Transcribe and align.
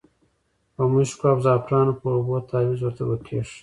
په 0.75 0.83
مشکو 0.93 1.25
او 1.31 1.37
زعفرانو 1.45 1.93
په 2.01 2.07
اوبو 2.17 2.35
تاویز 2.49 2.79
ورته 2.83 3.03
وکیښ. 3.05 3.49